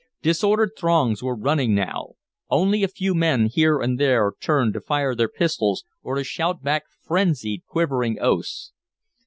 Disordered 0.23 0.71
throngs 0.75 1.21
were 1.21 1.35
running 1.35 1.75
now. 1.75 2.13
Only 2.49 2.81
a 2.81 2.87
few 2.87 3.13
men 3.13 3.45
here 3.45 3.79
and 3.79 3.99
there 3.99 4.33
turned 4.39 4.73
to 4.73 4.81
fire 4.81 5.13
their 5.13 5.29
pistols 5.29 5.85
or 6.01 6.15
to 6.15 6.23
shout 6.23 6.63
back 6.63 6.85
frenzied, 7.05 7.67
quivering 7.67 8.17
oaths. 8.19 8.71